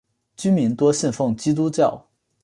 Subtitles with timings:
[0.35, 2.07] 居民多信奉基督教。